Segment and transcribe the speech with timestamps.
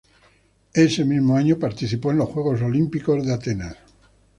[0.73, 3.77] Ese mismo año participó en los Juegos Olímpicos de Atenas.